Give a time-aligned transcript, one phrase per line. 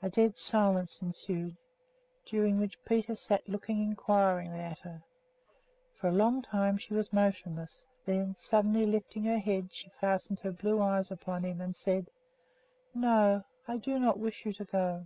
[0.00, 1.54] A dead silence ensued,
[2.24, 5.02] during which Peter sat looking inquiringly at her.
[5.96, 10.50] For a long time she was motionless; then, suddenly lifting her head, she fastened her
[10.50, 12.06] blue eyes upon him and said,
[12.94, 15.04] "No, I do not wish you to go."